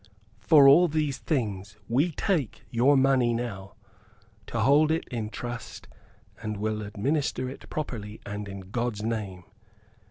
[0.39, 3.75] For all these things we take your money now,
[4.47, 5.87] to hold it in trust
[6.41, 9.43] and will administer it properly and in God's name.